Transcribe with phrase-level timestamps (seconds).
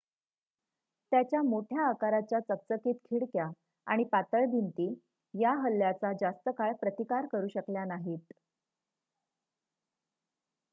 [1.11, 3.47] त्याच्या मोठ्या आकाराच्या चकचकीत खिडक्या
[3.87, 4.89] आणि पातळ भिंती
[5.33, 8.33] या हल्ल्याचा जास्त काळ प्रतिकार करू शकल्या नाहीत